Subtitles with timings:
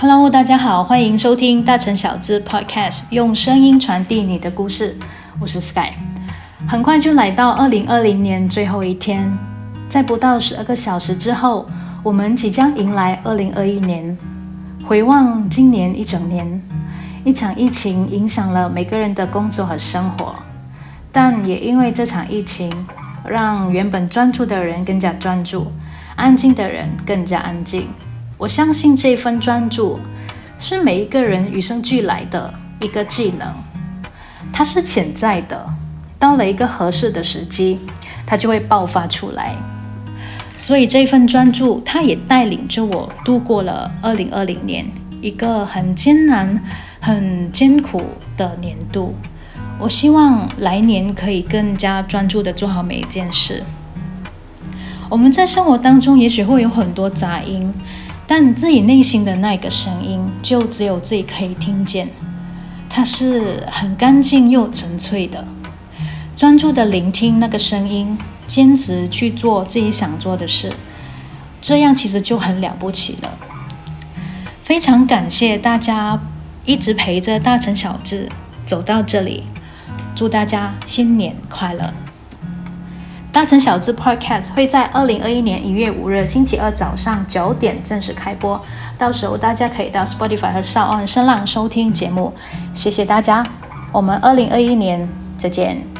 [0.00, 4.96] Hello，大家好，欢迎收听大城小资 Podcast，用声音传递你的故事。
[5.40, 5.90] 我是 Sky。
[6.68, 9.36] 很快就来到二零二零年最后一天，
[9.88, 11.66] 在不到十二个小时之后，
[12.04, 14.16] 我们即将迎来二零二一年。
[14.86, 16.62] 回望今年一整年，
[17.24, 20.36] 一场疫情影响了每个人的工作和生活，
[21.10, 22.70] 但也因为这场疫情，
[23.24, 25.72] 让原本专注的人更加专注，
[26.14, 27.88] 安静的人更加安静。
[28.38, 29.98] 我相信这份专注
[30.60, 33.52] 是每一个人与生俱来的一个技能，
[34.52, 35.68] 它是潜在的，
[36.20, 37.80] 到了一个合适的时机，
[38.24, 39.56] 它就会爆发出来。
[40.56, 44.86] 所以这份专注，它也带领着我度过了二零二零年
[45.20, 46.62] 一个很艰难、
[47.00, 48.00] 很艰苦
[48.36, 49.16] 的年度。
[49.80, 53.64] 我希望来年可以更加专注的做好每一件事。
[55.08, 57.72] 我们在生活当中，也许会有很多杂音。
[58.30, 62.10] 但自己内心的那个声音，就只有自己可以听见，
[62.90, 65.46] 它是很干净又纯粹的。
[66.36, 70.70] 专注的聆听那个声音，坚持去做自己想做的事，
[71.58, 73.32] 这样其实就很了不起了。
[74.62, 76.20] 非常感谢大家
[76.66, 78.28] 一直陪着大成小智
[78.66, 79.44] 走到这里，
[80.14, 81.94] 祝大家新年快乐！
[83.30, 88.60] 大城小资 Podcast 会在二零二一年一月五日星期二早上九点正式开播，
[88.96, 92.32] 到时候大家可以到 Spotify 和 s o u n 声浪收听节目。
[92.74, 93.44] 谢谢大家，
[93.92, 95.97] 我们二零二一年再见。